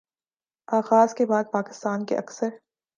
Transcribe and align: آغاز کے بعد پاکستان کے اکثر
آغاز 0.67 1.13
کے 1.13 1.25
بعد 1.25 1.43
پاکستان 1.51 2.05
کے 2.05 2.17
اکثر 2.17 2.49